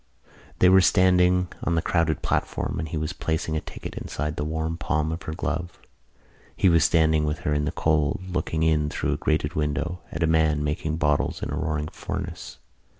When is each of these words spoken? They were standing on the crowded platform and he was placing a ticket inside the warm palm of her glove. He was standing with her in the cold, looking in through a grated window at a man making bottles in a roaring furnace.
They 0.57 0.67
were 0.67 0.81
standing 0.81 1.49
on 1.63 1.75
the 1.75 1.81
crowded 1.83 2.23
platform 2.23 2.79
and 2.79 2.87
he 2.89 2.97
was 2.97 3.13
placing 3.13 3.55
a 3.55 3.61
ticket 3.61 3.93
inside 3.93 4.35
the 4.35 4.43
warm 4.43 4.75
palm 4.77 5.11
of 5.11 5.21
her 5.21 5.31
glove. 5.35 5.79
He 6.55 6.69
was 6.69 6.83
standing 6.83 7.23
with 7.23 7.41
her 7.41 7.53
in 7.53 7.65
the 7.65 7.71
cold, 7.71 8.19
looking 8.27 8.63
in 8.63 8.89
through 8.89 9.13
a 9.13 9.17
grated 9.17 9.53
window 9.53 10.01
at 10.11 10.23
a 10.23 10.25
man 10.25 10.63
making 10.63 10.97
bottles 10.97 11.43
in 11.43 11.51
a 11.51 11.55
roaring 11.55 11.89
furnace. 11.89 12.57